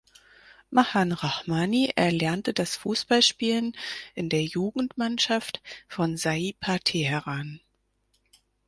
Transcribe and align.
Mahan 0.71 1.11
Rahmani 1.11 1.91
erlernte 1.95 2.53
das 2.55 2.75
Fußballspielen 2.75 3.77
in 4.15 4.29
der 4.29 4.41
Jugendmannschaft 4.43 5.61
von 5.87 6.17
Saipa 6.17 6.79
Teheran. 6.79 7.61